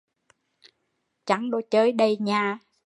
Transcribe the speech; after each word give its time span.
Chăng 1.25 1.49
đồ 1.51 1.61
chơi 1.71 1.91
đầy 1.91 2.17
nhà 2.17 2.59